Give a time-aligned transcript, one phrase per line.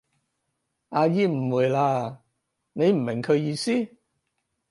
[0.89, 2.17] 阿姨誤會喇，
[2.73, 3.71] 你唔明佢意思？